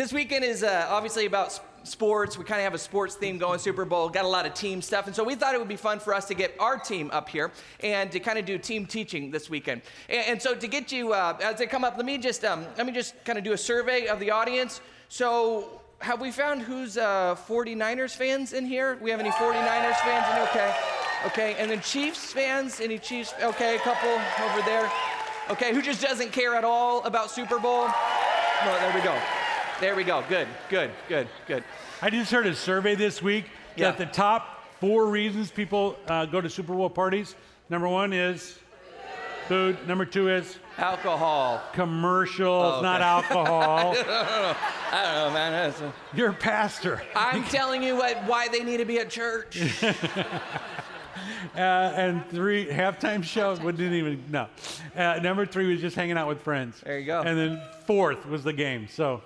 [0.00, 2.38] this weekend is uh, obviously about sports.
[2.38, 4.80] We kind of have a sports theme going, Super Bowl, got a lot of team
[4.80, 5.06] stuff.
[5.06, 7.28] And so we thought it would be fun for us to get our team up
[7.28, 9.82] here and to kind of do team teaching this weekend.
[10.08, 12.64] And, and so to get you, uh, as they come up, let me just, um,
[12.78, 14.80] let me just kind of do a survey of the audience.
[15.10, 18.96] So have we found who's uh, 49ers fans in here?
[19.02, 20.26] We have any 49ers fans?
[20.34, 20.74] In Okay.
[21.26, 21.56] Okay.
[21.58, 22.80] And then Chiefs fans?
[22.80, 23.34] Any Chiefs?
[23.42, 23.76] Okay.
[23.76, 24.90] A couple over there.
[25.50, 25.74] Okay.
[25.74, 27.86] Who just doesn't care at all about Super Bowl?
[28.64, 29.39] No, there we go.
[29.80, 30.22] There we go.
[30.28, 31.64] Good, good, good, good.
[32.02, 33.90] I just heard a survey this week Yeah.
[33.90, 37.34] that the top four reasons people uh, go to Super Bowl parties
[37.70, 38.58] number one is
[39.48, 41.62] food, number two is Alcohol.
[41.72, 43.94] commercials, Oh, not alcohol.
[44.92, 45.52] I don't know, man.
[45.52, 47.02] That's a- You're a pastor.
[47.16, 49.60] I'm telling you what, why they need to be at church.
[51.54, 54.46] Uh, and three, halftime show, we didn't even, no.
[54.96, 56.80] Uh, number three was just hanging out with friends.
[56.84, 57.20] There you go.
[57.22, 58.86] And then fourth was the game.
[58.88, 59.20] So,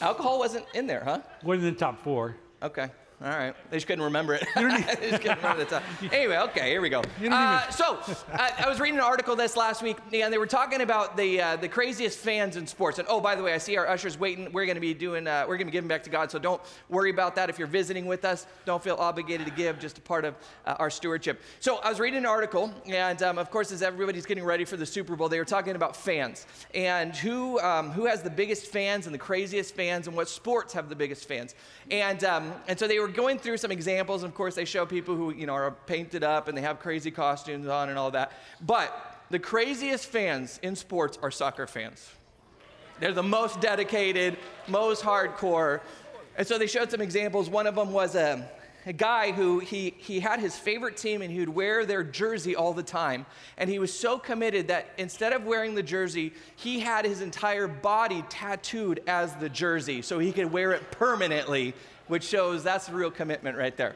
[0.00, 1.20] Alcohol wasn't in there, huh?
[1.42, 2.36] wasn't in the top four.
[2.62, 2.88] Okay.
[3.20, 3.52] All right.
[3.70, 4.46] They just couldn't remember it.
[4.54, 5.82] they just couldn't remember the time.
[6.12, 7.02] Anyway, okay, here we go.
[7.30, 7.98] Uh, so,
[8.32, 11.40] uh, I was reading an article this last week, and they were talking about the
[11.40, 12.98] uh, the craziest fans in sports.
[12.98, 14.52] And oh, by the way, I see our ushers waiting.
[14.52, 15.26] We're going to be doing.
[15.26, 16.30] Uh, we're going to be giving back to God.
[16.30, 17.50] So don't worry about that.
[17.50, 19.78] If you're visiting with us, don't feel obligated to give.
[19.80, 20.34] Just a part of
[20.66, 21.40] uh, our stewardship.
[21.60, 24.76] So I was reading an article, and um, of course, as everybody's getting ready for
[24.76, 28.66] the Super Bowl, they were talking about fans and who um, who has the biggest
[28.66, 31.54] fans and the craziest fans, and what sports have the biggest fans.
[31.90, 34.22] And um, and so they were going through some examples.
[34.22, 37.10] Of course, they show people who you know are painted up and they have crazy
[37.10, 38.32] costumes on and all that.
[38.60, 42.10] But the craziest fans in sports are soccer fans.
[43.00, 45.80] They're the most dedicated, most hardcore.
[46.36, 47.50] And so they showed some examples.
[47.50, 48.48] One of them was a,
[48.86, 52.56] a guy who he, he had his favorite team and he would wear their jersey
[52.56, 53.26] all the time.
[53.56, 57.68] And he was so committed that instead of wearing the jersey, he had his entire
[57.68, 61.74] body tattooed as the jersey so he could wear it permanently,
[62.08, 63.94] which shows that's a real commitment right there.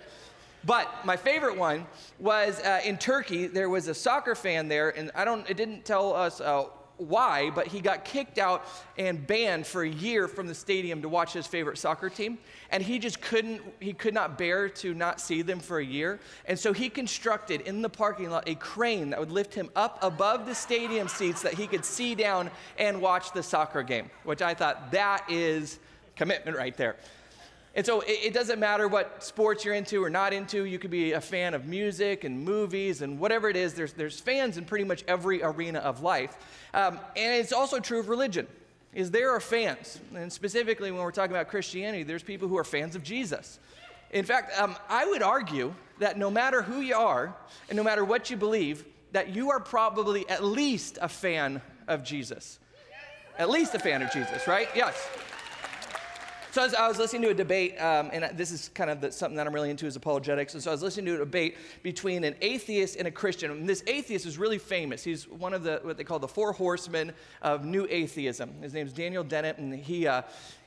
[0.64, 1.86] But my favorite one
[2.20, 3.46] was uh, in Turkey.
[3.48, 5.48] There was a soccer fan there, and I don't.
[5.50, 6.66] It didn't tell us uh,
[6.98, 8.64] why, but he got kicked out
[8.96, 12.38] and banned for a year from the stadium to watch his favorite soccer team,
[12.70, 13.60] and he just couldn't.
[13.80, 17.62] He could not bear to not see them for a year, and so he constructed
[17.62, 21.42] in the parking lot a crane that would lift him up above the stadium seats
[21.42, 24.10] that he could see down and watch the soccer game.
[24.22, 25.80] Which I thought that is
[26.14, 26.96] commitment right there.
[27.74, 30.64] And so it, it doesn't matter what sports you're into or not into.
[30.64, 33.74] You could be a fan of music and movies and whatever it is.
[33.74, 36.36] There's, there's fans in pretty much every arena of life.
[36.74, 38.46] Um, and it's also true of religion.
[38.94, 42.64] Is there are fans, and specifically when we're talking about Christianity, there's people who are
[42.64, 43.58] fans of Jesus.
[44.10, 47.34] In fact, um, I would argue that no matter who you are
[47.70, 52.04] and no matter what you believe, that you are probably at least a fan of
[52.04, 52.58] Jesus.
[53.38, 54.68] At least a fan of Jesus, right?
[54.74, 55.08] Yes.
[56.52, 59.10] So as I was listening to a debate, um, and this is kind of the,
[59.10, 60.52] something that I'm really into is apologetics.
[60.52, 63.50] And so I was listening to a debate between an atheist and a Christian.
[63.50, 65.02] And this atheist is really famous.
[65.02, 68.52] He's one of the what they call the four horsemen of new atheism.
[68.60, 70.06] His name's Daniel Dennett, and he.
[70.06, 70.22] Uh,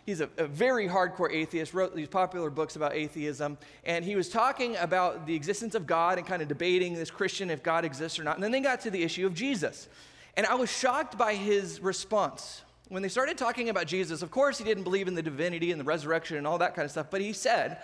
[0.08, 4.30] He's a, a very hardcore atheist, wrote these popular books about atheism, and he was
[4.30, 8.20] talking about the existence of God and kind of debating this Christian if God exists
[8.20, 8.36] or not.
[8.36, 9.90] And then they got to the issue of Jesus.
[10.38, 12.62] And I was shocked by his response.
[12.96, 15.82] When they started talking about Jesus, of course, he didn't believe in the divinity and
[15.82, 17.80] the resurrection and all that kind of stuff, but he said,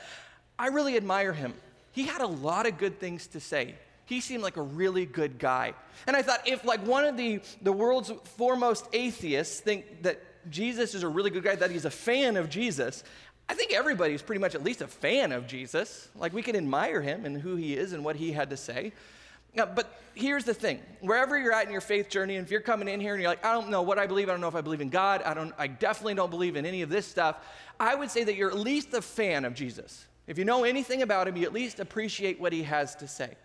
[0.58, 1.54] I really admire him.
[1.92, 3.76] He had a lot of good things to say.
[4.06, 5.74] He seemed like a really good guy.
[6.08, 10.96] And I thought, if like one of the, the world's foremost atheists think that Jesus
[10.96, 13.04] is a really good guy, that he's a fan of Jesus,
[13.50, 16.08] I think everybody's pretty much at least a fan of Jesus.
[16.16, 18.94] Like we can admire him and who he is and what he had to say.
[19.54, 22.62] Now, but here's the thing wherever you're at in your faith journey, and if you're
[22.62, 24.48] coming in here and you're like, I don't know what I believe, I don't know
[24.48, 27.06] if I believe in God, I, don't, I definitely don't believe in any of this
[27.06, 27.38] stuff,
[27.80, 30.06] I would say that you're at least a fan of Jesus.
[30.28, 33.36] If you know anything about him, you at least appreciate what he has to say.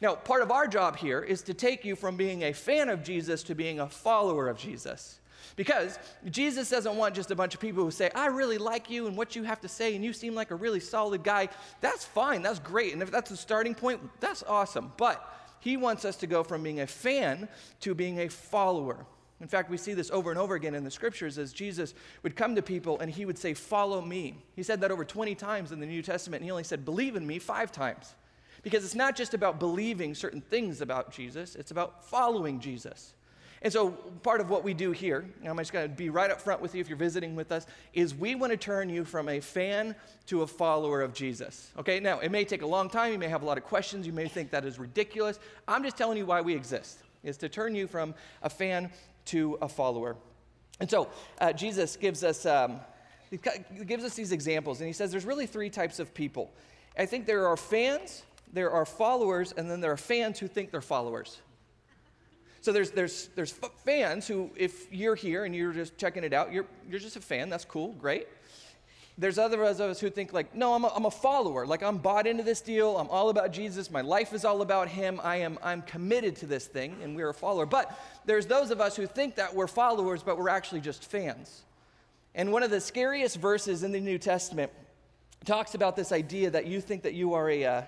[0.00, 3.02] Now, part of our job here is to take you from being a fan of
[3.02, 5.18] Jesus to being a follower of Jesus.
[5.56, 5.98] Because
[6.30, 9.16] Jesus doesn't want just a bunch of people who say, I really like you and
[9.16, 11.48] what you have to say, and you seem like a really solid guy.
[11.80, 12.92] That's fine, that's great.
[12.92, 14.92] And if that's the starting point, that's awesome.
[14.98, 15.24] But
[15.66, 17.48] he wants us to go from being a fan
[17.80, 19.04] to being a follower.
[19.40, 21.92] In fact, we see this over and over again in the scriptures as Jesus
[22.22, 24.44] would come to people and he would say, Follow me.
[24.54, 27.16] He said that over 20 times in the New Testament, and he only said, Believe
[27.16, 28.14] in me five times.
[28.62, 33.14] Because it's not just about believing certain things about Jesus, it's about following Jesus.
[33.62, 33.90] And so,
[34.22, 36.74] part of what we do here, I'm just going to be right up front with
[36.74, 39.94] you if you're visiting with us, is we want to turn you from a fan
[40.26, 41.70] to a follower of Jesus.
[41.78, 43.12] Okay, now it may take a long time.
[43.12, 44.06] You may have a lot of questions.
[44.06, 45.38] You may think that is ridiculous.
[45.66, 48.90] I'm just telling you why we exist, is to turn you from a fan
[49.26, 50.16] to a follower.
[50.78, 51.08] And so,
[51.40, 52.80] uh, Jesus gives us um,
[53.86, 56.52] gives us these examples, and he says there's really three types of people.
[56.98, 58.22] I think there are fans,
[58.52, 61.38] there are followers, and then there are fans who think they're followers.
[62.66, 63.52] So there's, there's, there's
[63.84, 67.20] fans who, if you're here and you're just checking it out, you're, you're just a
[67.20, 67.48] fan.
[67.48, 68.26] That's cool, great.
[69.16, 71.64] There's others of us who think, like, no, I'm a, I'm a follower.
[71.64, 72.98] Like, I'm bought into this deal.
[72.98, 73.88] I'm all about Jesus.
[73.88, 75.20] My life is all about Him.
[75.22, 77.66] I am, I'm committed to this thing, and we're a follower.
[77.66, 81.62] But there's those of us who think that we're followers, but we're actually just fans.
[82.34, 84.72] And one of the scariest verses in the New Testament
[85.44, 87.82] talks about this idea that you think that you are a, uh,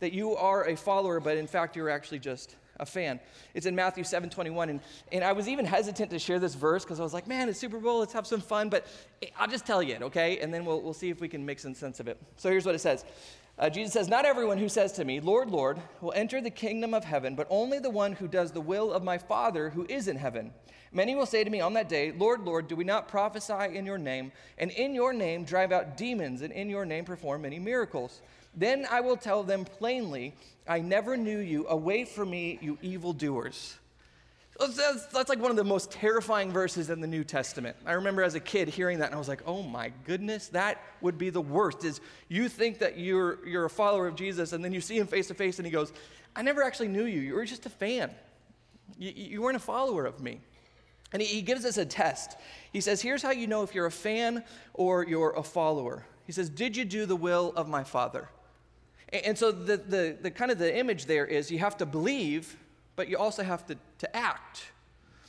[0.00, 3.20] that you are a follower, but in fact, you're actually just a fan.
[3.54, 4.70] It's in Matthew 7 21.
[4.70, 4.80] And,
[5.12, 7.58] and I was even hesitant to share this verse because I was like, man, it's
[7.58, 8.68] Super Bowl, let's have some fun.
[8.68, 8.86] But
[9.38, 10.38] I'll just tell you it, okay?
[10.38, 12.20] And then we'll, we'll see if we can make some sense of it.
[12.36, 13.04] So here's what it says
[13.58, 16.94] uh, Jesus says, Not everyone who says to me, Lord, Lord, will enter the kingdom
[16.94, 20.06] of heaven, but only the one who does the will of my Father who is
[20.06, 20.52] in heaven.
[20.92, 23.84] Many will say to me on that day, Lord, Lord, do we not prophesy in
[23.84, 27.58] your name, and in your name drive out demons, and in your name perform many
[27.58, 28.22] miracles?
[28.58, 30.34] Then I will tell them plainly,
[30.66, 31.68] I never knew you.
[31.68, 33.76] Away from me, you evildoers.
[34.58, 37.76] That's, that's like one of the most terrifying verses in the New Testament.
[37.86, 40.82] I remember as a kid hearing that and I was like, oh my goodness, that
[41.00, 41.84] would be the worst.
[41.84, 45.06] Is you think that you're, you're a follower of Jesus and then you see him
[45.06, 45.92] face to face and he goes,
[46.34, 47.20] I never actually knew you.
[47.20, 48.10] You were just a fan.
[48.98, 50.40] You, you weren't a follower of me.
[51.12, 52.36] And he, he gives us a test.
[52.72, 54.42] He says, here's how you know if you're a fan
[54.74, 56.04] or you're a follower.
[56.28, 58.28] He says, Did you do the will of my Father?
[59.12, 62.56] And so the, the, the kind of the image there is you have to believe,
[62.96, 64.72] but you also have to, to act.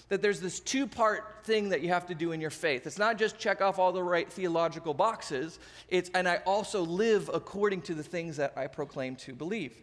[0.10, 2.88] That there's this two part thing that you have to do in your faith.
[2.88, 7.30] It's not just check off all the right theological boxes, it's, and I also live
[7.32, 9.76] according to the things that I proclaim to believe.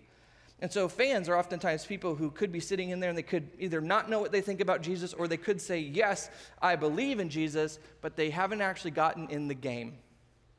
[0.60, 3.48] And so fans are oftentimes people who could be sitting in there and they could
[3.58, 6.31] either not know what they think about Jesus or they could say, Yes,
[6.62, 9.98] I believe in Jesus, but they haven't actually gotten in the game.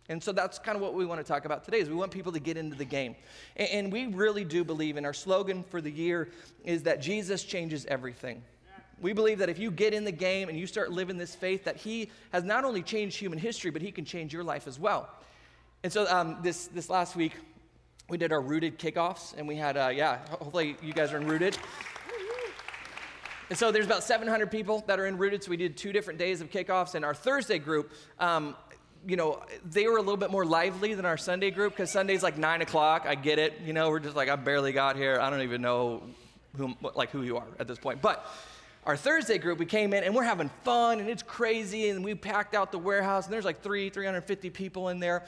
[0.10, 2.12] And so that's kind of what we want to talk about today is we want
[2.12, 3.16] people to get into the game.
[3.56, 6.30] And, and we really do believe, and our slogan for the year
[6.64, 8.42] is that Jesus changes everything.
[9.00, 11.66] We believe that if you get in the game and you start living this faith,
[11.66, 14.80] that He has not only changed human history, but He can change your life as
[14.80, 15.10] well.
[15.84, 17.34] And so um, this, this last week,
[18.10, 21.28] we did our rooted kickoffs, and we had, uh, yeah, hopefully you guys are in
[21.28, 21.58] rooted.
[23.50, 25.44] And so there's about 700 people that are in Rooted.
[25.44, 26.96] So we did two different days of kickoffs.
[26.96, 28.56] And our Thursday group, um,
[29.08, 32.22] you know, they were a little bit more lively than our Sunday group because Sunday's
[32.22, 33.06] like nine o'clock.
[33.08, 33.62] I get it.
[33.66, 35.18] You know, we're just like, I barely got here.
[35.20, 36.04] I don't even know
[36.58, 38.02] who, like who you are at this point.
[38.02, 38.26] But
[38.86, 41.90] our Thursday group, we came in and we're having fun and it's crazy.
[41.90, 45.24] And we packed out the warehouse and there's like three, 350 people in there.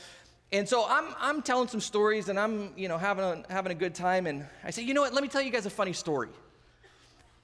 [0.51, 3.75] And so I'm, I'm telling some stories and I'm, you know, having a, having a
[3.75, 4.27] good time.
[4.27, 5.13] And I say, you know what?
[5.13, 6.29] Let me tell you guys a funny story.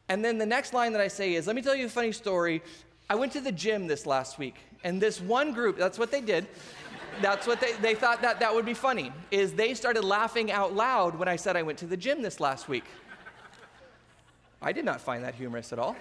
[0.10, 2.12] And then the next line that I say is, let me tell you a funny
[2.12, 2.62] story.
[3.10, 6.22] I went to the gym this last week and this one group, that's what they
[6.22, 6.48] did.
[7.22, 10.74] That's what they, they thought that that would be funny, is they started laughing out
[10.74, 12.84] loud when I said I went to the gym this last week.
[14.62, 15.96] I did not find that humorous at all.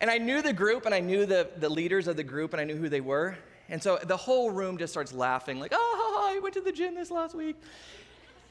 [0.00, 2.60] And I knew the group and I knew the, the leaders of the group and
[2.60, 3.36] I knew who they were.
[3.68, 6.96] And so the whole room just starts laughing, like, oh, I went to the gym
[6.96, 7.56] this last week.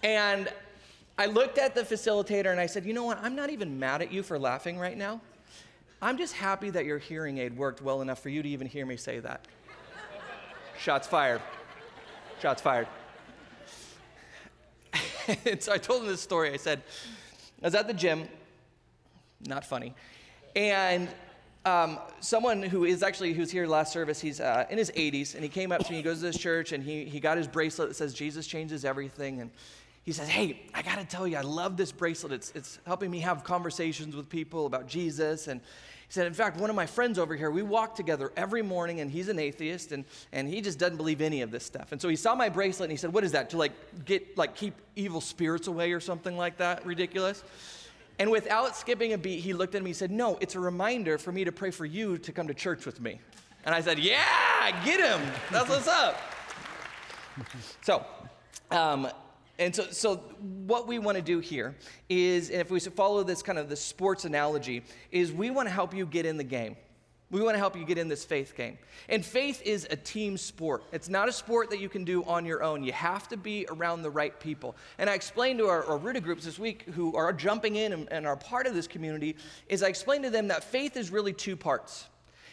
[0.04, 0.48] And
[1.18, 3.20] I looked at the facilitator and I said, you know what?
[3.22, 5.20] I'm not even mad at you for laughing right now.
[6.02, 8.86] I'm just happy that your hearing aid worked well enough for you to even hear
[8.86, 9.46] me say that.
[10.80, 11.42] Shots fired.
[12.42, 12.88] Shots fired.
[15.46, 16.52] and so I told him this story.
[16.52, 16.82] I said,
[17.62, 18.28] I was at the gym,
[19.46, 19.94] not funny,
[20.56, 21.08] and
[21.66, 25.44] um, someone who is actually who's here last service he's uh, in his 80s and
[25.44, 27.48] he came up to me he goes to this church and he, he got his
[27.48, 29.52] bracelet that says jesus changes everything and
[30.02, 33.12] he says hey i got to tell you i love this bracelet it's, it's helping
[33.12, 35.62] me have conversations with people about jesus and
[36.12, 39.00] he said, in fact, one of my friends over here, we walk together every morning,
[39.00, 40.04] and he's an atheist, and,
[40.34, 41.94] and he just doesn't believe any of this stuff.
[41.94, 43.50] And so he saw my bracelet, and he said, what is that?
[43.52, 43.72] To like
[44.04, 46.86] get, like keep evil spirits away or something like that?
[46.86, 47.46] Ridiculous.
[48.20, 51.18] And without skipping a beat, he looked at me and said, no, it's a reminder
[51.18, 53.22] for me to pray for you to come to church with me.
[53.64, 55.26] And I said, yeah, get him.
[55.50, 56.20] That's what's up.
[57.84, 58.06] so,
[58.70, 59.08] um,
[59.62, 60.16] and so, so
[60.66, 61.76] what we want to do here
[62.10, 65.74] is, and if we follow this kind of the sports analogy, is we want to
[65.74, 66.76] help you get in the game.
[67.30, 68.80] We want to help you get in this faith game.
[69.08, 70.84] And faith is a team sport.
[70.92, 72.84] It's not a sport that you can do on your own.
[72.84, 74.76] You have to be around the right people.
[74.98, 78.26] And I explained to our, our groups this week who are jumping in and, and
[78.26, 79.36] are part of this community,
[79.70, 82.08] is I explained to them that faith is really two parts.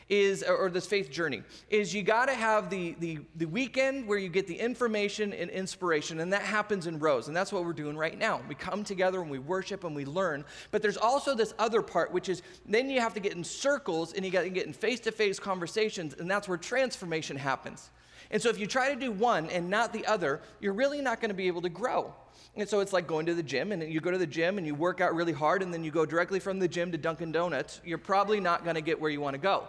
[0.09, 4.19] Is, or this faith journey, is you got to have the, the, the weekend where
[4.19, 7.29] you get the information and inspiration, and that happens in rows.
[7.29, 8.41] And that's what we're doing right now.
[8.49, 10.45] We come together and we worship and we learn.
[10.71, 14.13] But there's also this other part, which is then you have to get in circles
[14.15, 17.91] and you got to get in face to face conversations, and that's where transformation happens.
[18.31, 21.21] And so if you try to do one and not the other, you're really not
[21.21, 22.15] going to be able to grow.
[22.57, 24.67] And so it's like going to the gym, and you go to the gym and
[24.67, 27.33] you work out really hard, and then you go directly from the gym to Dunkin'
[27.33, 27.81] Donuts.
[27.85, 29.65] You're probably not going to get where you want to go.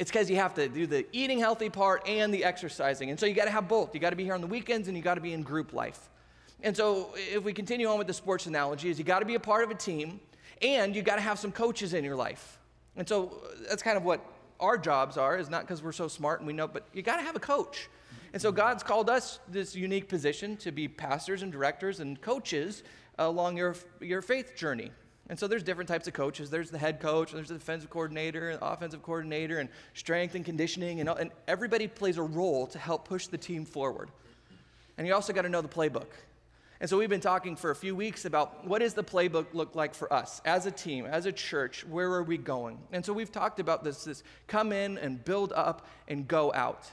[0.00, 3.10] It's because you have to do the eating healthy part and the exercising.
[3.10, 3.92] And so you got to have both.
[3.92, 5.74] You got to be here on the weekends and you got to be in group
[5.74, 6.08] life.
[6.62, 9.34] And so if we continue on with the sports analogy, is you got to be
[9.34, 10.18] a part of a team
[10.62, 12.58] and you got to have some coaches in your life.
[12.96, 14.24] And so that's kind of what
[14.58, 17.16] our jobs are, is not because we're so smart and we know, but you got
[17.16, 17.90] to have a coach.
[18.32, 22.84] And so God's called us this unique position to be pastors and directors and coaches
[23.18, 24.92] along your, your faith journey.
[25.30, 26.50] And so there's different types of coaches.
[26.50, 30.44] There's the head coach, and there's the defensive coordinator, and offensive coordinator, and strength and
[30.44, 34.10] conditioning, and, and everybody plays a role to help push the team forward.
[34.98, 36.08] And you also got to know the playbook.
[36.80, 39.76] And so we've been talking for a few weeks about what does the playbook look
[39.76, 42.80] like for us as a team, as a church, where are we going?
[42.90, 46.90] And so we've talked about this, this come in and build up and go out.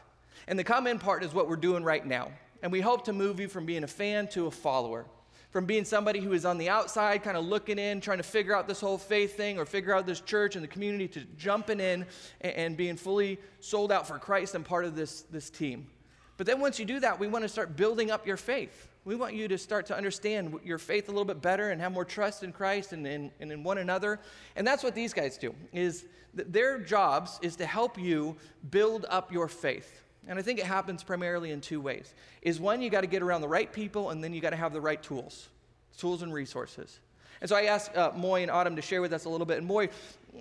[0.48, 2.30] And the come in part is what we're doing right now.
[2.62, 5.08] And we hope to move you from being a fan to a follower
[5.50, 8.56] from being somebody who is on the outside, kind of looking in, trying to figure
[8.56, 11.80] out this whole faith thing or figure out this church and the community, to jumping
[11.80, 12.06] in
[12.42, 15.88] and, and being fully sold out for Christ and part of this, this team.
[16.36, 18.90] But then once you do that, we want to start building up your faith.
[19.06, 21.94] We want you to start to understand your faith a little bit better and have
[21.94, 24.20] more trust in Christ and in, and in one another.
[24.58, 28.36] And that's what these guys do, is their jobs is to help you
[28.70, 30.04] build up your faith.
[30.28, 32.14] And I think it happens primarily in two ways.
[32.42, 34.58] Is one, you got to get around the right people, and then you got to
[34.58, 35.50] have the right tools,
[35.98, 37.00] tools and resources.
[37.40, 39.60] And so I asked uh, Moy and Autumn to share with us a little bit.
[39.60, 39.90] And Moy,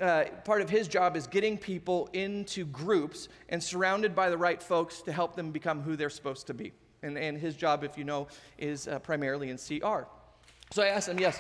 [0.01, 4.63] uh, part of his job is getting people into groups and surrounded by the right
[4.63, 6.73] folks to help them become who they're supposed to be.
[7.03, 8.29] And, and his job, if you know,
[8.59, 10.03] is uh, primarily in CR.
[10.73, 11.39] So I asked him, yes.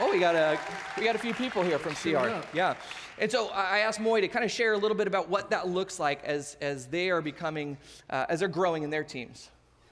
[0.00, 0.58] Oh, we got a
[0.96, 2.28] we got a few people here from CR.
[2.54, 2.74] Yeah.
[3.18, 5.68] And so I asked Moy to kind of share a little bit about what that
[5.68, 7.76] looks like as as they are becoming
[8.10, 9.50] uh, as they're growing in their teams.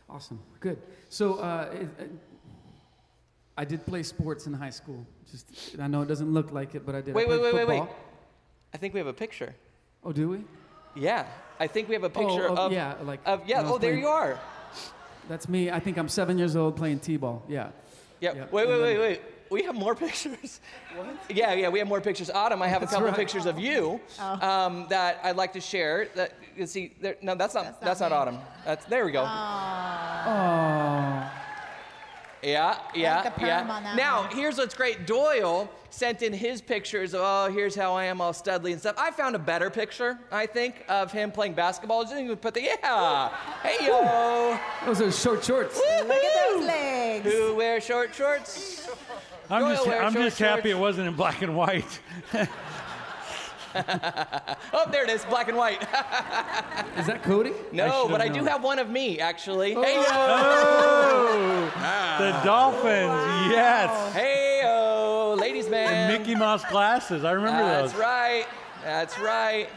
[0.09, 0.41] Awesome.
[0.59, 0.79] Good.
[1.09, 2.05] So uh, it, uh,
[3.57, 5.07] I did play sports in high school.
[5.31, 7.15] Just I know it doesn't look like it, but I did.
[7.15, 7.67] Wait, I wait, wait, football.
[7.69, 7.91] wait, wait.
[8.73, 9.55] I think we have a picture.
[10.03, 10.45] Oh, do we?
[10.97, 11.27] Yeah,
[11.61, 13.61] I think we have a picture oh, of, yeah, like of yeah.
[13.61, 14.41] Oh, there playing, you are.
[15.29, 15.71] That's me.
[15.71, 17.45] I think I'm seven years old playing t-ball.
[17.49, 17.69] Yeah.
[18.21, 18.37] Yep.
[18.37, 18.47] Yeah.
[18.51, 19.21] Wait, wait, wait, wait.
[19.51, 20.61] We have more pictures.
[20.95, 21.09] What?
[21.29, 22.31] Yeah, yeah, we have more pictures.
[22.31, 23.17] Autumn, I have that's a couple right.
[23.17, 24.49] pictures of you oh.
[24.49, 26.09] um, that I'd like to share.
[26.15, 28.39] That you see, there, no, that's not that's, that's not, not, Autumn.
[28.65, 29.25] That's there we go.
[29.27, 31.31] Oh.
[32.43, 33.95] Yeah, yeah, yeah.
[33.97, 34.37] Now, one.
[34.37, 35.07] here's what's great.
[35.07, 38.95] Doyle sent in his pictures of, oh, here's how I am all studly and stuff.
[38.97, 42.05] I found a better picture, I think, of him playing basketball.
[42.05, 43.29] Just even put the, yeah,
[43.63, 44.59] hey, yo.
[44.87, 45.77] Those are short shorts.
[45.77, 46.09] Woo-hoo.
[46.09, 47.33] Look at those legs.
[47.33, 48.89] Who wears short shorts?
[49.51, 52.01] I'm Doyle just, I'm just happy it wasn't in black and white.
[54.73, 55.81] oh, there it is, black and white.
[56.99, 57.53] is that Cody?
[57.73, 59.77] No, I but I do have one of me, actually.
[59.77, 59.83] Oh.
[59.83, 62.17] Hey, oh, ah.
[62.19, 64.15] the Dolphins, yes.
[64.15, 66.11] Hey, oh, ladies, man.
[66.11, 68.01] The Mickey Mouse glasses, I remember That's those.
[68.01, 68.47] That's right.
[68.83, 69.69] That's right.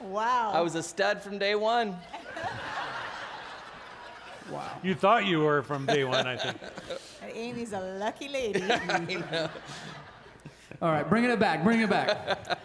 [0.00, 0.52] Wow.
[0.54, 1.96] I was a stud from day one.
[4.50, 4.70] Wow.
[4.82, 6.58] You thought you were from day one, I think.
[7.34, 8.62] Amy's a lucky lady.
[8.70, 9.48] I know.
[10.82, 12.58] All right, bringing it back, bring it back.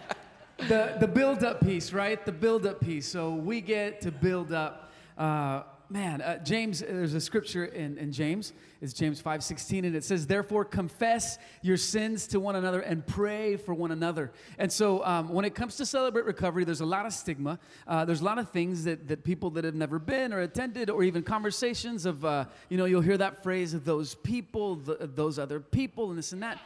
[0.69, 2.23] The, the build up piece, right?
[2.23, 3.07] The build up piece.
[3.07, 4.91] So we get to build up.
[5.17, 8.53] Uh, man, uh, James, there's a scripture in, in James.
[8.79, 13.57] It's James 5.16, and it says, Therefore confess your sins to one another and pray
[13.57, 14.31] for one another.
[14.59, 17.57] And so um, when it comes to Celebrate Recovery, there's a lot of stigma.
[17.87, 20.91] Uh, there's a lot of things that, that people that have never been or attended
[20.91, 25.09] or even conversations of, uh, you know, you'll hear that phrase of those people, the,
[25.15, 26.59] those other people, and this and that.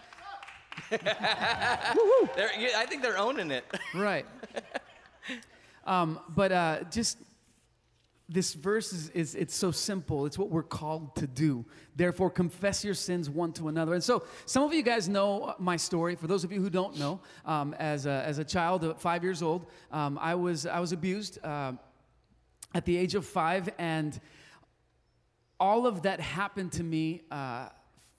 [0.92, 3.66] I think they're owning it.
[3.96, 4.26] right.
[5.86, 7.18] Um, but uh, just
[8.30, 10.26] this verse is, is, it's so simple.
[10.26, 11.66] It's what we're called to do.
[11.96, 13.94] Therefore confess your sins one to another.
[13.94, 16.16] And so some of you guys know my story.
[16.16, 19.24] For those of you who don't know um, as, a, as a child of five
[19.24, 21.74] years old um, I, was, I was abused uh,
[22.74, 23.70] at the age of five.
[23.78, 24.20] And
[25.60, 27.70] all of that happened to me uh,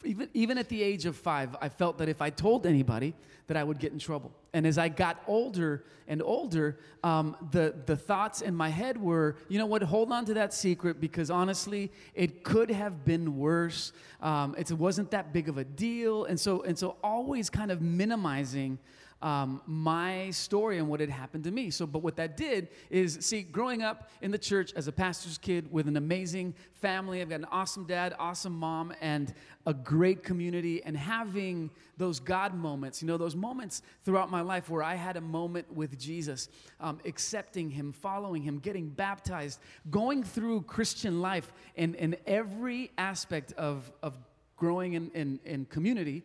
[0.04, 3.14] even, even at the age of five, I felt that if I told anybody,
[3.46, 4.32] that I would get in trouble.
[4.52, 9.36] And as I got older and older, um, the, the thoughts in my head were,
[9.48, 13.92] you know what, hold on to that secret because honestly, it could have been worse.
[14.22, 16.24] Um, it wasn't that big of a deal.
[16.24, 18.78] And so, and so always kind of minimizing
[19.22, 21.70] um, my story and what had happened to me.
[21.70, 25.38] So, but what that did is, see, growing up in the church as a pastor's
[25.38, 29.32] kid with an amazing family, I've got an awesome dad, awesome mom, and
[29.66, 34.68] a great community, and having those God moments, you know, those moments throughout my life
[34.68, 36.48] where I had a moment with Jesus,
[36.80, 39.58] um, accepting Him, following Him, getting baptized,
[39.90, 44.18] going through Christian life in, in every aspect of, of
[44.56, 46.24] growing in, in, in community.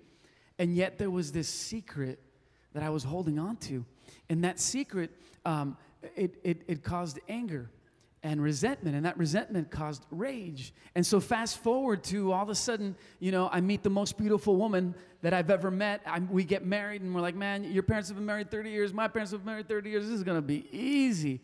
[0.58, 2.20] And yet there was this secret
[2.74, 3.86] that I was holding on to.
[4.30, 5.12] And that secret,
[5.46, 5.78] um,
[6.16, 7.70] it, it, it caused anger
[8.22, 10.74] and resentment, and that resentment caused rage.
[10.94, 14.18] And so, fast forward to all of a sudden, you know, I meet the most
[14.18, 16.02] beautiful woman that I've ever met.
[16.06, 18.94] I, we get married, and we're like, man, your parents have been married 30 years,
[18.94, 21.40] my parents have been married 30 years, this is gonna be easy.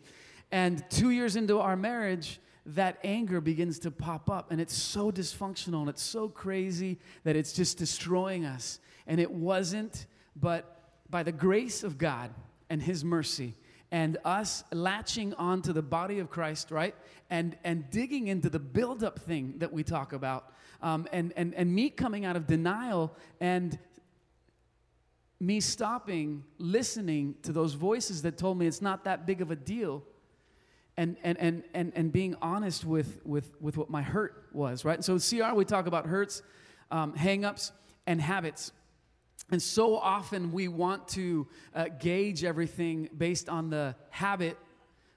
[0.52, 5.10] And two years into our marriage, that anger begins to pop up, and it's so
[5.10, 8.80] dysfunctional and it's so crazy that it's just destroying us.
[9.06, 10.75] And it wasn't, but
[11.10, 12.30] by the grace of God
[12.70, 13.54] and His mercy,
[13.90, 16.94] and us latching onto the body of Christ, right?
[17.30, 20.52] And, and digging into the build-up thing that we talk about.
[20.82, 23.78] Um, and, and, and me coming out of denial and
[25.38, 29.56] me stopping listening to those voices that told me it's not that big of a
[29.56, 30.02] deal
[30.96, 35.04] and, and, and, and, and being honest with, with, with what my hurt was, right?
[35.04, 36.42] So, CR, we talk about hurts,
[36.90, 37.72] um, hang-ups,
[38.06, 38.72] and habits.
[39.50, 44.58] And so often we want to uh, gauge everything based on the habit,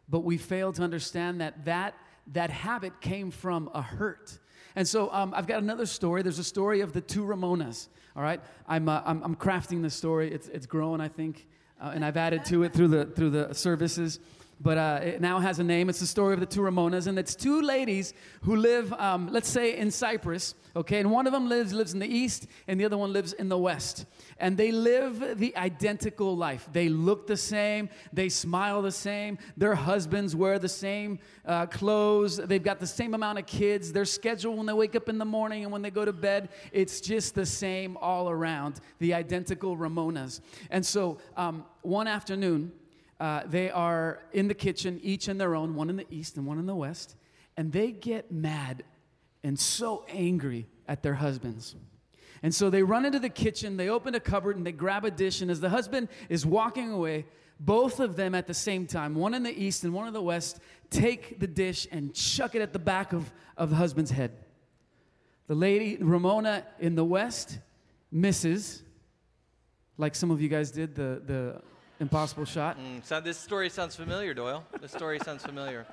[0.08, 1.96] but we fail to understand that that,
[2.34, 4.38] that habit came from a hurt.
[4.76, 6.22] And so um, I've got another story.
[6.22, 7.88] There's a story of the two Ramonas.
[8.16, 10.32] All right, I'm, uh, I'm, I'm, crafting the story.
[10.32, 11.48] It's, it's growing, I think,
[11.82, 14.20] uh, and I've added to it through the through the services
[14.62, 15.90] but uh, it now has a name.
[15.90, 19.48] It's the story of the two Ramonas, and it's two ladies who live, um, let's
[19.48, 21.00] say, in Cyprus, okay?
[21.00, 23.48] And one of them lives lives in the east, and the other one lives in
[23.48, 24.06] the west.
[24.38, 26.68] And they live the identical life.
[26.74, 32.38] They look the same, they smile the same, their husbands wear the same uh, clothes,
[32.38, 33.94] they've got the same amount of kids.
[33.94, 36.50] Their schedule when they wake up in the morning and when they go to bed,
[36.74, 38.82] it's just the same all around.
[39.00, 40.42] The identical Ramonas.
[40.70, 42.74] And so um, one afternoon,
[43.20, 46.46] uh, they are in the kitchen, each in their own, one in the east and
[46.46, 47.16] one in the west,
[47.58, 48.84] and they get mad
[49.44, 51.76] and so angry at their husbands.
[52.42, 55.12] And so they run into the kitchen, they open a cupboard, and they grab a
[55.12, 55.42] dish.
[55.42, 57.26] And as the husband is walking away,
[57.60, 60.22] both of them at the same time, one in the east and one in the
[60.22, 64.32] west, take the dish and chuck it at the back of, of the husband's head.
[65.48, 67.60] The lady, Ramona in the west,
[68.12, 68.84] misses,
[69.98, 71.62] like some of you guys did, the, the
[72.00, 72.78] impossible shot.
[72.78, 74.66] Mm, so this story sounds familiar, Doyle.
[74.82, 75.86] This story sounds familiar.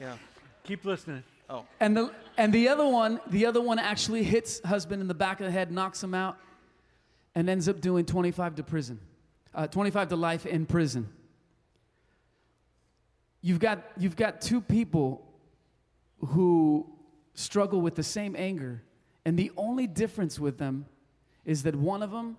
[0.00, 0.16] Yeah.
[0.64, 1.22] Keep listening.
[1.48, 1.64] Oh.
[1.80, 5.40] And the and the other one, the other one actually hits husband in the back
[5.40, 6.38] of the head, knocks him out,
[7.34, 9.00] and ends up doing 25 to prison,
[9.54, 11.08] uh, 25 to life in prison.
[13.42, 15.26] You've got you've got two people
[16.18, 16.86] who
[17.34, 18.82] struggle with the same anger,
[19.24, 20.86] and the only difference with them
[21.44, 22.36] is that one of them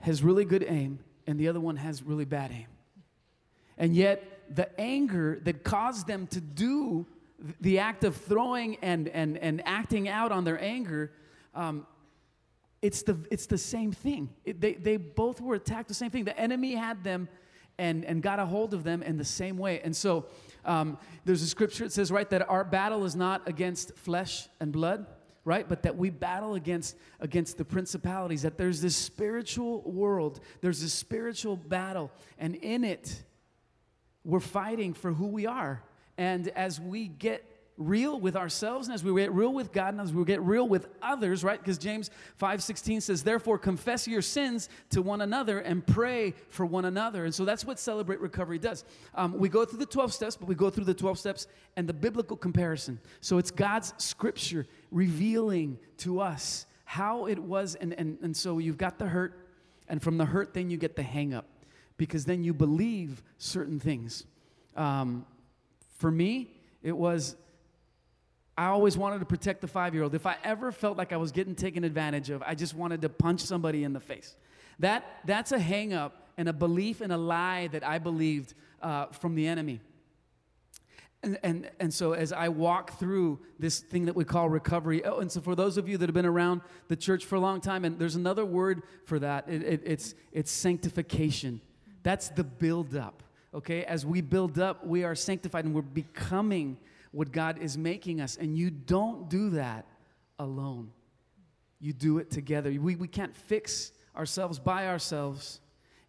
[0.00, 0.98] has really good aim
[1.30, 2.66] and the other one has really bad aim.
[3.78, 7.06] And yet, the anger that caused them to do
[7.60, 11.12] the act of throwing and, and, and acting out on their anger,
[11.54, 11.86] um,
[12.82, 14.28] it's, the, it's the same thing.
[14.44, 16.24] It, they, they both were attacked the same thing.
[16.24, 17.28] The enemy had them
[17.78, 19.80] and, and got a hold of them in the same way.
[19.80, 20.26] And so
[20.64, 24.72] um, there's a scripture that says, right, that our battle is not against flesh and
[24.72, 25.06] blood,
[25.44, 25.68] right?
[25.68, 30.92] But that we battle against against the principalities that there's this spiritual world there's this
[30.92, 33.22] spiritual battle and in it
[34.24, 35.82] we're fighting for who we are.
[36.18, 37.49] And as we get
[37.80, 40.68] real with ourselves and as we get real with God and as we get real
[40.68, 41.58] with others, right?
[41.58, 46.84] Because James 5:16 says, "Therefore confess your sins to one another and pray for one
[46.84, 48.84] another." And so that's what Celebrate Recovery does.
[49.14, 51.88] Um, we go through the 12 steps, but we go through the 12 steps and
[51.88, 53.00] the biblical comparison.
[53.22, 58.78] So it's God's scripture revealing to us how it was, and, and, and so you've
[58.78, 59.48] got the hurt,
[59.88, 61.46] and from the hurt, then you get the hang up,
[61.96, 64.26] because then you believe certain things.
[64.76, 65.24] Um,
[65.96, 66.50] for me,
[66.82, 67.36] it was
[68.56, 70.14] I always wanted to protect the five year old.
[70.14, 73.08] If I ever felt like I was getting taken advantage of, I just wanted to
[73.08, 74.36] punch somebody in the face.
[74.78, 79.06] That, that's a hang up and a belief and a lie that I believed uh,
[79.06, 79.80] from the enemy.
[81.22, 85.18] And, and, and so as I walk through this thing that we call recovery, oh,
[85.18, 87.60] and so for those of you that have been around the church for a long
[87.60, 91.60] time, and there's another word for that, it, it, it's, it's sanctification.
[92.02, 93.84] That's the build up, okay?
[93.84, 96.78] As we build up, we are sanctified and we're becoming
[97.12, 98.36] what God is making us.
[98.36, 99.86] And you don't do that
[100.38, 100.90] alone,
[101.78, 102.70] you do it together.
[102.70, 105.60] We, we can't fix ourselves by ourselves.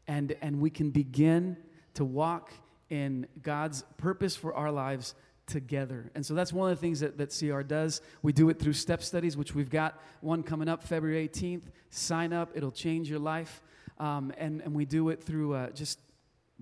[0.08, 1.58] and, and we can begin
[1.94, 2.52] to walk
[2.90, 5.16] in God's purpose for our lives
[5.48, 6.12] together.
[6.16, 8.02] And so that's one of the things that, that CR does.
[8.22, 11.64] We do it through step studies, which we've got one coming up February 18th.
[11.90, 13.62] Sign up, it'll change your life.
[13.98, 16.00] Um, and, and we do it through uh, just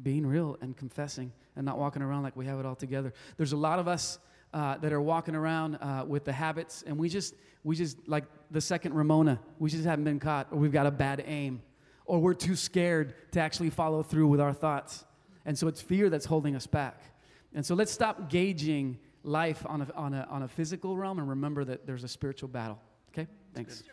[0.01, 3.13] being real and confessing and not walking around like we have it all together.
[3.37, 4.19] There's a lot of us
[4.53, 8.25] uh, that are walking around uh, with the habits, and we just, we just, like
[8.51, 11.61] the second Ramona, we just haven't been caught, or we've got a bad aim,
[12.05, 15.05] or we're too scared to actually follow through with our thoughts.
[15.45, 17.01] And so it's fear that's holding us back.
[17.53, 21.29] And so let's stop gauging life on a, on a, on a physical realm and
[21.29, 22.79] remember that there's a spiritual battle.
[23.11, 23.27] Okay?
[23.53, 23.83] Thanks.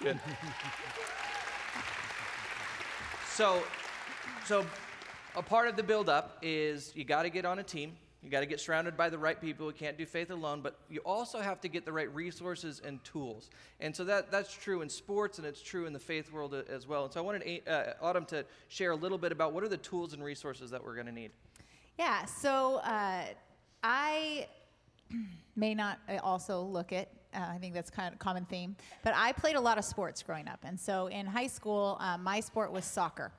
[0.00, 0.18] Good.
[3.34, 3.62] so,
[4.46, 4.66] so
[5.36, 7.92] a part of the build-up is you got to get on a team.
[8.22, 9.66] You got to get surrounded by the right people.
[9.66, 13.02] You can't do faith alone, but you also have to get the right resources and
[13.02, 13.48] tools.
[13.80, 16.86] And so that, that's true in sports and it's true in the faith world as
[16.86, 17.04] well.
[17.04, 19.78] And so I wanted uh, Autumn to share a little bit about what are the
[19.78, 21.30] tools and resources that we're going to need.
[21.98, 23.24] Yeah, so uh,
[23.82, 24.46] I
[25.56, 29.14] may not uh, also look at, uh, I think that's kind of common theme, but
[29.16, 30.60] I played a lot of sports growing up.
[30.62, 33.32] And so in high school, um, my sport was soccer.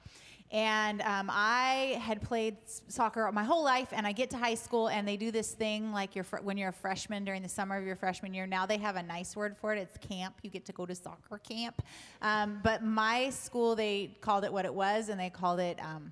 [0.52, 4.90] And um, I had played soccer my whole life, and I get to high school,
[4.90, 7.78] and they do this thing like you're fr- when you're a freshman during the summer
[7.78, 8.46] of your freshman year.
[8.46, 9.80] Now they have a nice word for it.
[9.80, 10.36] It's camp.
[10.42, 11.82] You get to go to soccer camp.
[12.22, 16.12] Um, but my school, they called it what it was, and they called it um,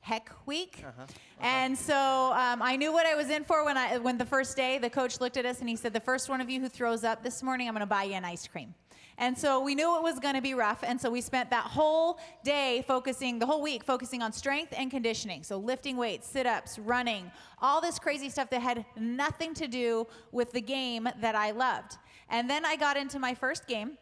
[0.00, 0.80] Heck Week.
[0.80, 1.02] Uh-huh.
[1.02, 1.06] Uh-huh.
[1.40, 1.96] And so
[2.34, 4.90] um, I knew what I was in for when I when the first day the
[4.90, 7.22] coach looked at us and he said, "The first one of you who throws up
[7.22, 8.74] this morning, I'm going to buy you an ice cream."
[9.16, 10.82] And so we knew it was going to be rough.
[10.82, 14.90] And so we spent that whole day focusing, the whole week, focusing on strength and
[14.90, 15.44] conditioning.
[15.44, 17.30] So lifting weights, sit ups, running,
[17.62, 21.98] all this crazy stuff that had nothing to do with the game that I loved.
[22.28, 23.98] And then I got into my first game.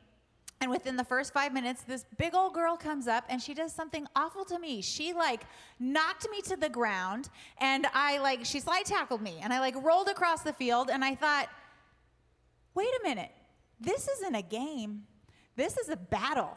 [0.62, 3.72] And within the first five minutes, this big old girl comes up and she does
[3.72, 4.80] something awful to me.
[4.80, 5.42] She like
[5.80, 9.74] knocked me to the ground and I like, she slide tackled me and I like
[9.82, 11.48] rolled across the field and I thought,
[12.74, 13.32] wait a minute
[13.82, 15.02] this isn't a game,
[15.56, 16.56] this is a battle.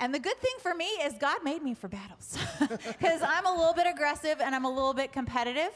[0.00, 3.54] And the good thing for me is God made me for battles because I'm a
[3.54, 5.70] little bit aggressive and I'm a little bit competitive.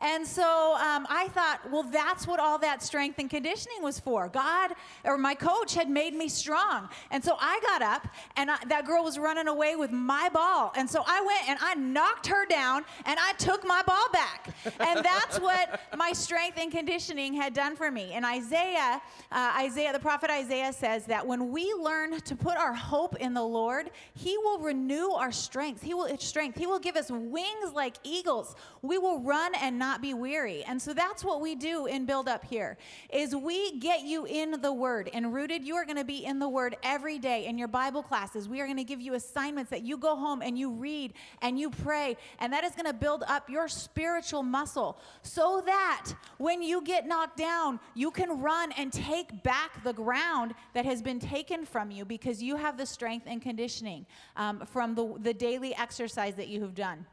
[0.00, 4.28] And so um, I thought, well, that's what all that strength and conditioning was for.
[4.28, 4.72] God
[5.04, 6.90] or my coach had made me strong.
[7.10, 10.72] And so I got up and I, that girl was running away with my ball.
[10.76, 14.54] And so I went and I knocked her down and I took my ball back.
[14.78, 18.12] And that's what my strength and conditioning had done for me.
[18.12, 19.00] And Isaiah,
[19.32, 23.32] uh, Isaiah, the prophet Isaiah says that when we learn to put our hope in
[23.32, 25.80] the Lord, Lord, He will renew our strength.
[25.80, 26.58] He will strength.
[26.58, 28.56] He will give us wings like eagles.
[28.82, 30.64] We will run and not be weary.
[30.64, 32.76] And so that's what we do in build up here.
[33.12, 35.64] Is we get you in the Word and rooted.
[35.64, 38.48] You are going to be in the Word every day in your Bible classes.
[38.48, 41.56] We are going to give you assignments that you go home and you read and
[41.56, 46.60] you pray, and that is going to build up your spiritual muscle so that when
[46.60, 51.20] you get knocked down, you can run and take back the ground that has been
[51.20, 55.34] taken from you because you have the strength and condition conditioning um, from the, the
[55.34, 57.04] daily exercise that you have done.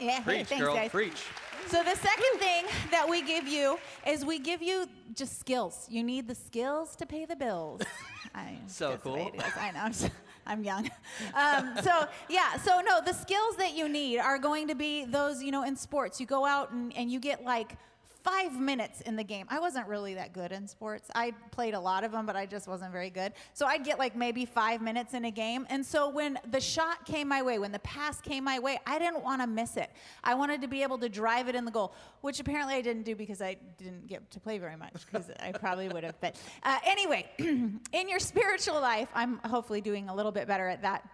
[0.00, 0.74] Yeah, Preach, thanks, girl.
[0.74, 0.90] Guys.
[0.90, 1.22] Preach.
[1.66, 5.88] So the second thing that we give you is we give you just skills.
[5.90, 7.82] You need the skills to pay the bills.
[8.34, 9.32] I, so cool.
[9.58, 10.08] I know.
[10.46, 10.90] I'm young.
[11.34, 12.56] Um, so yeah.
[12.58, 15.42] So no, the skills that you need are going to be those.
[15.42, 17.76] You know, in sports, you go out and, and you get like
[18.24, 19.46] five minutes in the game.
[19.50, 21.10] I wasn't really that good in sports.
[21.14, 23.34] I played a lot of them, but I just wasn't very good.
[23.52, 25.66] So I'd get like maybe five minutes in a game.
[25.68, 28.98] And so when the shot came my way, when the pass came my way, I
[28.98, 29.90] didn't want to miss it.
[30.24, 33.02] I wanted to be able to drive it in the goal, which apparently I didn't
[33.02, 36.18] do because I didn't get to play very much, because I probably would have.
[36.20, 40.80] But uh, anyway, in your spiritual life, I'm hopefully doing a little bit better at
[40.80, 41.06] that.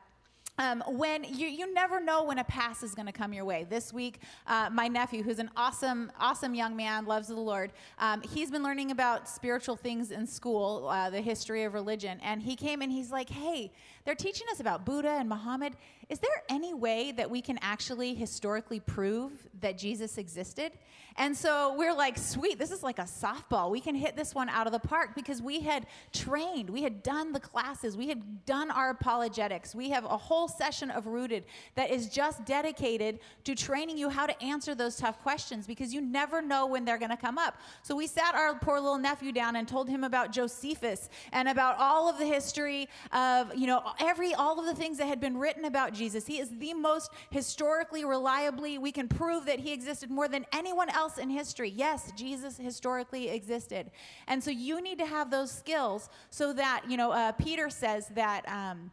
[0.61, 3.64] Um, when you, you never know when a pass is going to come your way.
[3.70, 8.20] This week, uh, my nephew, who's an awesome, awesome young man, loves the Lord, um,
[8.20, 12.20] he's been learning about spiritual things in school, uh, the history of religion.
[12.23, 13.73] And he came and he's like, hey,
[14.05, 15.77] they're teaching us about Buddha and Muhammad.
[16.11, 20.73] Is there any way that we can actually historically prove that Jesus existed?
[21.16, 23.70] And so we're like, sweet, this is like a softball.
[23.70, 27.03] We can hit this one out of the park because we had trained, we had
[27.03, 29.75] done the classes, we had done our apologetics.
[29.75, 34.26] We have a whole session of Rooted that is just dedicated to training you how
[34.26, 37.60] to answer those tough questions because you never know when they're going to come up.
[37.82, 41.76] So we sat our poor little nephew down and told him about Josephus and about
[41.78, 45.36] all of the history of, you know, every all of the things that had been
[45.36, 46.26] written about Jesus.
[46.26, 50.90] He is the most historically reliably we can prove that he existed more than anyone
[50.90, 51.70] else in history.
[51.70, 53.90] Yes, Jesus historically existed.
[54.26, 58.08] And so you need to have those skills so that, you know, uh, Peter says
[58.14, 58.48] that.
[58.48, 58.90] Um,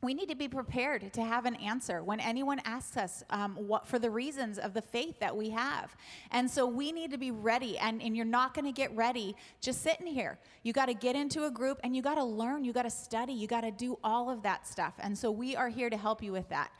[0.00, 3.86] we need to be prepared to have an answer when anyone asks us um, what
[3.86, 5.96] for the reasons of the faith that we have.
[6.30, 9.34] And so we need to be ready and, and you're not going to get ready
[9.60, 10.38] just sitting here.
[10.62, 12.90] You got to get into a group and you got to learn you got to
[12.90, 14.94] study you got to do all of that stuff.
[15.00, 16.70] And so we are here to help you with that.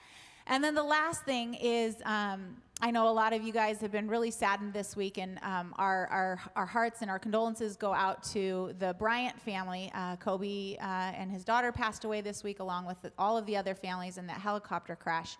[0.47, 3.91] And then the last thing is um, I know a lot of you guys have
[3.91, 7.93] been really saddened this week, and um, our, our, our hearts and our condolences go
[7.93, 9.91] out to the Bryant family.
[9.95, 13.57] Uh, Kobe uh, and his daughter passed away this week, along with all of the
[13.57, 15.37] other families in that helicopter crash.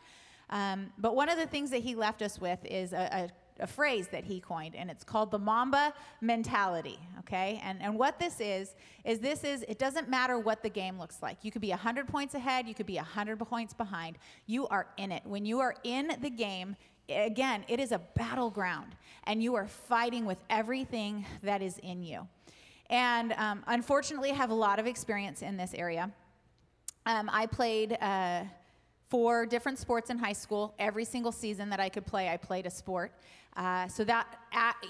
[0.51, 3.29] Um, but one of the things that he left us with is a,
[3.61, 6.99] a, a phrase that he coined, and it's called the Mamba mentality.
[7.21, 8.75] Okay, and and what this is
[9.05, 11.45] is this is it doesn't matter what the game looks like.
[11.45, 14.19] You could be 100 points ahead, you could be 100 points behind.
[14.47, 15.23] You are in it.
[15.25, 16.75] When you are in the game,
[17.09, 18.95] again, it is a battleground,
[19.25, 22.27] and you are fighting with everything that is in you.
[22.91, 26.11] And um, unfortunately, I have a lot of experience in this area.
[27.07, 28.45] Um, I played uh,
[29.09, 30.75] four different sports in high school.
[30.79, 33.13] Every single season that I could play, I played a sport.
[33.57, 34.27] Uh, so that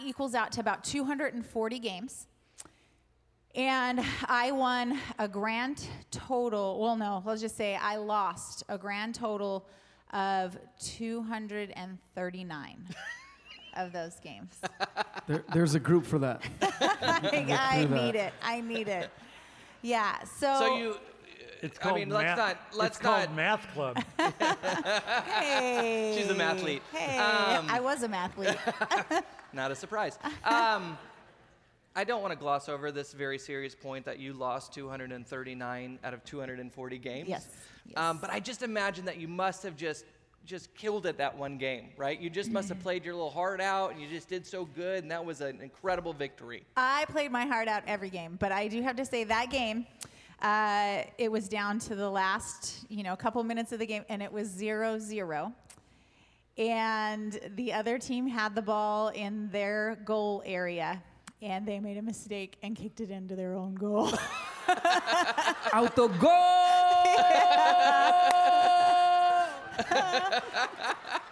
[0.04, 2.26] equals out to about 240 games.
[3.54, 9.14] And I won a grand total, well, no, let's just say I lost a grand
[9.14, 9.66] total
[10.12, 12.88] of 239
[13.77, 14.61] of those games.
[15.27, 16.42] There, there's a group for that.
[16.62, 18.33] I, I need it.
[18.42, 19.11] I need it.
[19.83, 20.23] Yeah.
[20.25, 20.57] So.
[20.59, 20.97] So you.
[21.61, 22.57] It's called I mean, let's not.
[22.73, 23.27] Let's it's not.
[23.27, 23.99] called math club.
[25.27, 26.14] Hey.
[26.16, 26.83] She's a mathlete.
[26.92, 27.18] Hey.
[27.18, 28.57] Um, I was a mathlete.
[29.53, 30.21] Not a surprise.
[30.44, 30.97] Um,
[31.99, 36.15] I don't want to gloss over this very serious point that you lost 239 out
[36.15, 37.29] of 240 games.
[37.29, 37.49] Yes,
[37.87, 37.99] yes.
[37.99, 40.05] Um, but I just imagine that you must have just
[40.45, 42.21] just killed it that one game, right?
[42.21, 45.03] You just must have played your little heart out, and you just did so good,
[45.03, 46.65] and that was an incredible victory.
[46.77, 49.85] I played my heart out every game, but I do have to say that game,
[50.41, 54.23] uh, it was down to the last, you know, couple minutes of the game, and
[54.23, 55.53] it was zero zero.
[56.59, 61.01] And the other team had the ball in their goal area,
[61.42, 64.11] and they made a mistake and kicked it into their own goal.
[65.74, 66.31] Auto goal!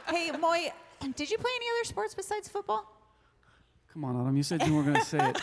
[0.09, 0.73] hey, Moy,
[1.15, 2.93] did you play any other sports besides football?
[3.93, 5.41] Come on, Autumn, You said you weren't going to say it.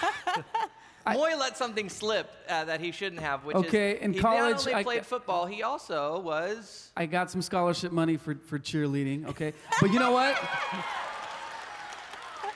[1.06, 4.20] I- Moy let something slip uh, that he shouldn't have, which Okay, is in he
[4.20, 6.92] college, not only I- played football, he also was.
[6.96, 9.54] I got some scholarship money for, for cheerleading, okay?
[9.82, 10.40] But you know what?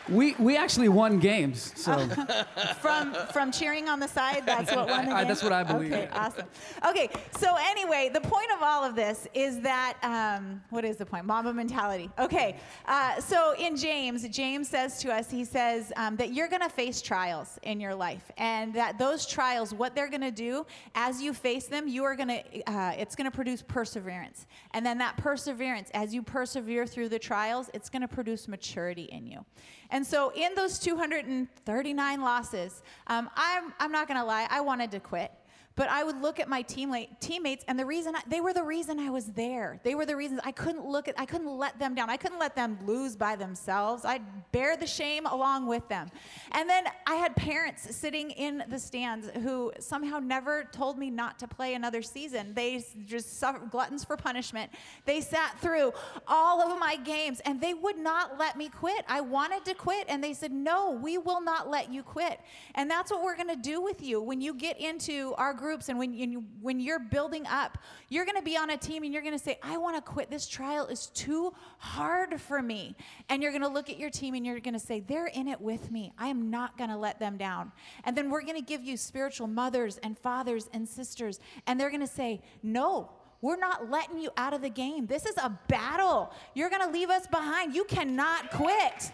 [0.09, 2.07] We, we actually won games, so.
[2.81, 5.93] From from cheering on the side that's what won the I- that's what I believe.
[5.93, 6.45] okay awesome.
[6.87, 11.05] Okay so anyway the point of all of this is that um, what is the
[11.05, 11.25] point?
[11.25, 12.09] Mamba mentality.
[12.19, 16.61] Okay uh, so in james james says to us he says um, that you're going
[16.61, 20.65] to face trials in your life and that those trials what they're going to do
[20.95, 24.47] as you face them you are going to uh, it's going to produce perseverance.
[24.71, 29.03] And then that perseverance as you persevere through the trials it's going to produce maturity
[29.03, 29.45] in you
[29.89, 34.91] and so, in those 239 losses, um, I'm, I'm not going to lie, I wanted
[34.91, 35.31] to quit.
[35.77, 38.63] But I would look at my teammate, teammates, and the reason I, they were the
[38.63, 39.79] reason I was there.
[39.83, 42.09] They were the reasons I couldn't look at, I couldn't let them down.
[42.09, 44.03] I couldn't let them lose by themselves.
[44.03, 46.09] I'd bear the shame along with them.
[46.53, 51.37] And then I had parents sitting in the stands who somehow never told me not
[51.39, 52.55] to play another season.
[52.55, 54.71] They just suffered gluttons for punishment.
[55.05, 55.93] They sat through
[56.27, 59.05] all of my games and they would not let me quit.
[59.07, 62.39] I wanted to quit, and they said, No, we will not let you quit.
[62.73, 65.89] And that's what we're going to do with you when you get into our groups
[65.89, 67.77] and when you when you're building up
[68.07, 70.01] you're going to be on a team and you're going to say i want to
[70.01, 72.95] quit this trial is too hard for me
[73.27, 75.45] and you're going to look at your team and you're going to say they're in
[75.49, 77.69] it with me i am not going to let them down
[78.05, 81.89] and then we're going to give you spiritual mothers and fathers and sisters and they're
[81.89, 83.09] going to say no
[83.41, 85.05] we're not letting you out of the game.
[85.05, 86.33] This is a battle.
[86.55, 87.75] You're going to leave us behind.
[87.75, 89.11] You cannot quit.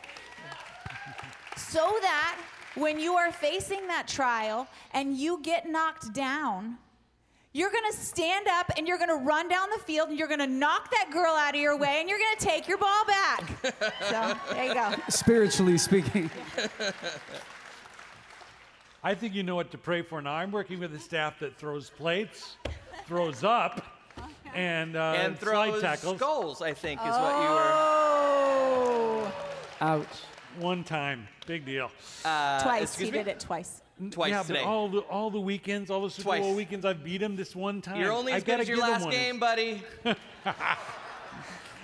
[1.58, 2.40] so that
[2.76, 6.78] when you are facing that trial and you get knocked down,
[7.54, 10.28] you're going to stand up and you're going to run down the field and you're
[10.28, 12.80] going to knock that girl out of your way and you're going to take your
[12.80, 13.44] ball back.
[14.10, 14.94] so there you go.
[15.10, 16.32] spiritually speaking.
[19.04, 20.34] I think you know what to pray for now.
[20.34, 22.58] I'm working with a staff that throws plates,
[23.06, 23.86] throws up,
[24.56, 26.20] and, uh, and slide throws tackles.
[26.20, 27.72] goals, I think, is what you were.
[27.74, 29.34] Oh.
[29.82, 30.08] Ouch.
[30.60, 31.92] One time, big deal.
[32.24, 32.96] Uh, twice.
[32.96, 33.12] He me?
[33.12, 33.82] did it twice.
[34.12, 34.62] Twice yeah, today.
[34.64, 36.42] but all the all the weekends, all the Super Twice.
[36.42, 38.00] Bowl weekends, I've beat him this one time.
[38.00, 39.84] You're only I as good gotta as your last game, buddy.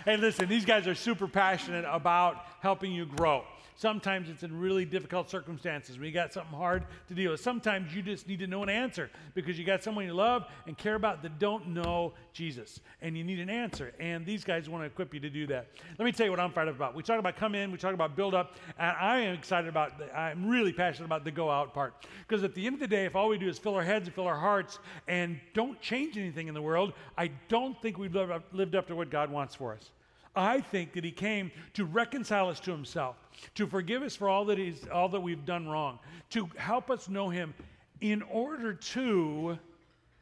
[0.06, 3.44] Hey, listen, these guys are super passionate about helping you grow.
[3.80, 7.40] Sometimes it's in really difficult circumstances when you got something hard to deal with.
[7.40, 10.78] Sometimes you just need to know an answer because you got someone you love and
[10.78, 12.82] care about that don't know Jesus.
[13.02, 13.94] And you need an answer.
[13.98, 15.68] And these guys want to equip you to do that.
[15.98, 16.94] Let me tell you what I'm fired up about.
[16.94, 19.98] We talk about come in, we talk about build up, and I am excited about,
[19.98, 22.06] the, I'm really passionate about the go out part.
[22.28, 24.08] Because at the end of the day, if all we do is fill our heads
[24.08, 28.14] and fill our hearts and don't change anything in the world, I don't think we've
[28.14, 29.92] lived up, lived up to what God wants for us.
[30.36, 33.18] I think that he came to reconcile us to himself,
[33.56, 36.00] to forgive us for all that he's all that we've done wrong,
[36.32, 37.54] to help us know him
[38.02, 39.58] in order to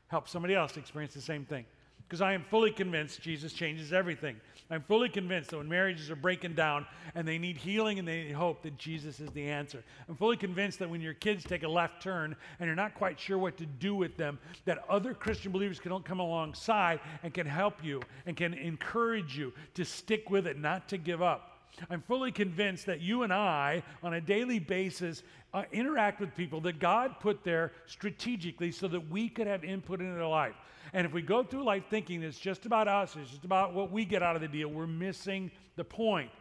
[0.07, 1.65] help somebody else experience the same thing.
[2.07, 4.37] Because I am fully convinced Jesus changes everything.
[4.69, 8.23] I'm fully convinced that when marriages are breaking down and they need healing and they
[8.23, 9.83] need hope, that Jesus is the answer.
[10.07, 13.19] I'm fully convinced that when your kids take a left turn and you're not quite
[13.19, 17.45] sure what to do with them, that other Christian believers can come alongside and can
[17.45, 21.56] help you and can encourage you to stick with it, not to give up.
[21.89, 26.61] I'm fully convinced that you and I, on a daily basis, uh, interact with people
[26.61, 30.55] that God put there strategically so that we could have input into their life.
[30.93, 33.91] And if we go through life thinking it's just about us, it's just about what
[33.91, 36.31] we get out of the deal, we're missing the point.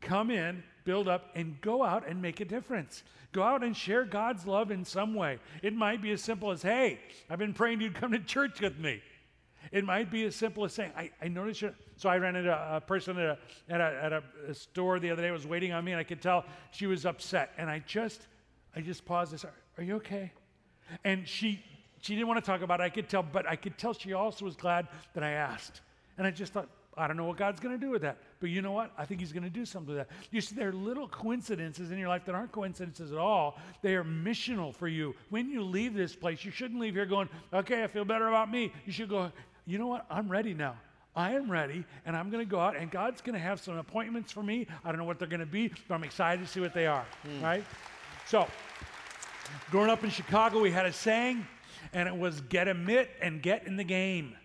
[0.00, 3.02] Come in, build up, and go out and make a difference.
[3.32, 5.38] Go out and share God's love in some way.
[5.62, 8.78] It might be as simple as, hey, I've been praying you'd come to church with
[8.78, 9.02] me.
[9.72, 11.74] It might be as simple as saying, I, I noticed you.
[11.96, 14.12] So I ran into a, person at, a, at, a, at
[14.48, 17.06] a, store the other day was waiting on me, and I could tell she was
[17.06, 17.52] upset.
[17.56, 18.26] And I just,
[18.74, 20.32] I just paused and said, Are you okay?
[21.04, 21.62] And she
[22.00, 22.84] she didn't want to talk about it.
[22.84, 25.82] I could tell, but I could tell she also was glad that I asked.
[26.16, 28.18] And I just thought, I don't know what God's going to do with that.
[28.40, 28.90] But you know what?
[28.98, 30.14] I think He's going to do something with that.
[30.30, 33.58] You see, there are little coincidences in your life that aren't coincidences at all.
[33.82, 35.14] They are missional for you.
[35.28, 38.50] When you leave this place, you shouldn't leave here going, okay, I feel better about
[38.50, 38.72] me.
[38.86, 39.30] You should go,
[39.66, 40.06] you know what?
[40.10, 40.76] I'm ready now.
[41.14, 43.76] I am ready, and I'm going to go out, and God's going to have some
[43.76, 44.66] appointments for me.
[44.84, 46.86] I don't know what they're going to be, but I'm excited to see what they
[46.86, 47.04] are.
[47.26, 47.42] Mm.
[47.42, 47.64] Right?
[48.26, 48.46] So,
[49.70, 51.44] growing up in Chicago, we had a saying
[51.92, 54.36] and it was get a mitt and get in the game.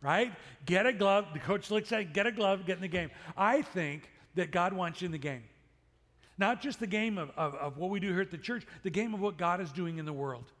[0.00, 0.32] Right?
[0.64, 1.26] Get a glove.
[1.32, 3.10] The coach looks at get a glove, get in the game.
[3.36, 5.42] I think that God wants you in the game.
[6.38, 8.90] Not just the game of, of, of what we do here at the church, the
[8.90, 10.52] game of what God is doing in the world.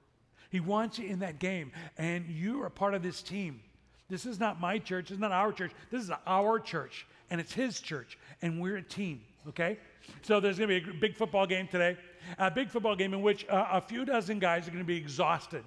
[0.50, 3.60] He wants you in that game, and you are part of this team.
[4.08, 5.72] This is not my church, it's not our church.
[5.90, 9.78] This is our church, and it's his church, and we're a team, okay?
[10.22, 11.96] So there's going to be a big football game today,
[12.38, 14.96] a big football game in which uh, a few dozen guys are going to be
[14.96, 15.62] exhausted.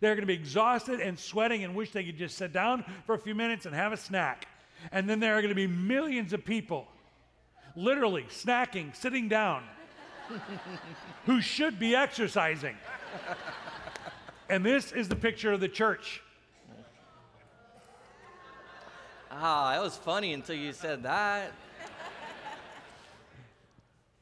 [0.00, 3.14] They're going to be exhausted and sweating and wish they could just sit down for
[3.14, 4.48] a few minutes and have a snack.
[4.92, 6.86] And then there are going to be millions of people,
[7.74, 9.62] literally snacking, sitting down,
[11.26, 12.76] who should be exercising.
[14.48, 16.22] And this is the picture of the church.
[19.30, 21.52] Ah, that was funny until you said that.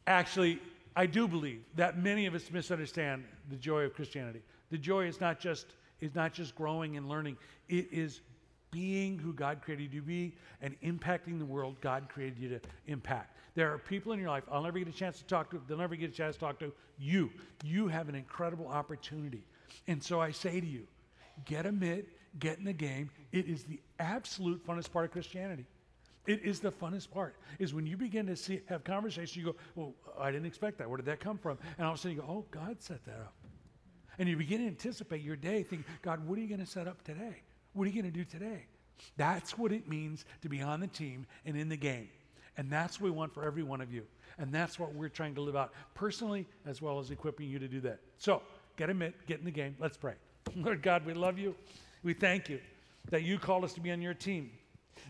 [0.06, 0.58] Actually,
[0.96, 4.42] I do believe that many of us misunderstand the joy of Christianity.
[4.70, 5.66] The joy is not just
[6.00, 7.36] is not just growing and learning.
[7.68, 8.20] It is
[8.72, 12.60] being who God created you to be and impacting the world God created you to
[12.86, 13.36] impact.
[13.54, 15.76] There are people in your life I'll never get a chance to talk to, they'll
[15.76, 17.30] never get a chance to talk to you.
[17.64, 19.44] You have an incredible opportunity.
[19.86, 20.86] And so I say to you,
[21.44, 22.08] get a mitt,
[22.38, 23.10] get in the game.
[23.32, 25.66] It is the absolute funnest part of Christianity.
[26.26, 27.34] It is the funnest part.
[27.58, 30.88] Is when you begin to see have conversations, you go, Well, I didn't expect that.
[30.88, 31.58] Where did that come from?
[31.76, 33.34] And all of a sudden you go, Oh, God set that up.
[34.18, 36.86] And you begin to anticipate your day, think, God, what are you going to set
[36.86, 37.42] up today?
[37.72, 38.66] What are you going to do today?
[39.16, 42.08] That's what it means to be on the team and in the game.
[42.56, 44.04] And that's what we want for every one of you.
[44.38, 47.68] And that's what we're trying to live out personally as well as equipping you to
[47.68, 48.00] do that.
[48.18, 48.42] So
[48.82, 49.76] get a mitt, get in the game.
[49.78, 50.14] Let's pray.
[50.56, 51.54] Lord God, we love you.
[52.02, 52.58] We thank you
[53.10, 54.50] that you called us to be on your team.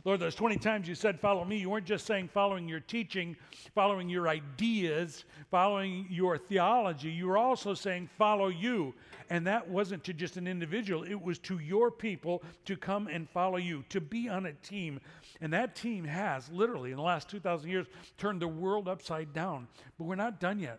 [0.05, 3.35] Lord, those 20 times you said, Follow me, you weren't just saying following your teaching,
[3.75, 7.09] following your ideas, following your theology.
[7.09, 8.93] You were also saying, Follow you.
[9.31, 13.27] And that wasn't to just an individual, it was to your people to come and
[13.27, 15.01] follow you, to be on a team.
[15.41, 17.87] And that team has literally, in the last 2,000 years,
[18.19, 19.67] turned the world upside down.
[19.97, 20.79] But we're not done yet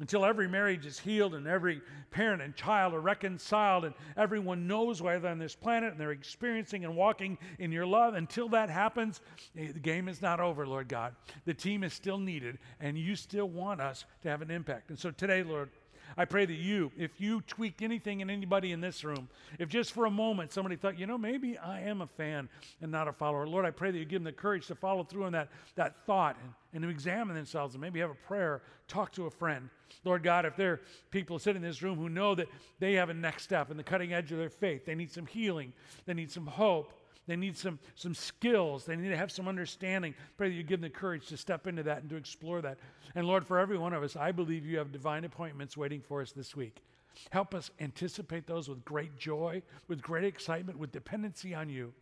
[0.00, 5.02] until every marriage is healed and every parent and child are reconciled and everyone knows
[5.02, 8.14] why they're on this planet and they're experiencing and walking in your love.
[8.14, 9.20] Until that happens,
[9.56, 11.14] eh, the game is not over, Lord God.
[11.44, 14.90] The team is still needed and you still want us to have an impact.
[14.90, 15.70] And so today, Lord,
[16.16, 19.92] I pray that you, if you tweaked anything in anybody in this room, if just
[19.92, 22.48] for a moment somebody thought, you know, maybe I am a fan
[22.80, 25.04] and not a follower, Lord, I pray that you give them the courage to follow
[25.04, 28.62] through on that, that thought and, and to examine themselves and maybe have a prayer,
[28.88, 29.68] talk to a friend.
[30.04, 30.80] Lord God, if there are
[31.10, 33.82] people sitting in this room who know that they have a next step in the
[33.82, 35.72] cutting edge of their faith, they need some healing,
[36.06, 36.92] they need some hope,
[37.26, 38.84] They need some, some skills.
[38.84, 40.14] They need to have some understanding.
[40.36, 42.78] Pray that you give them the courage to step into that and to explore that.
[43.14, 46.20] And Lord, for every one of us, I believe you have divine appointments waiting for
[46.20, 46.82] us this week.
[47.30, 51.92] Help us anticipate those with great joy, with great excitement, with dependency on you.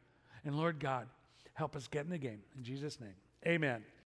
[0.45, 1.07] And Lord God,
[1.55, 2.41] help us get in the game.
[2.57, 3.15] In Jesus' name,
[3.47, 3.85] amen.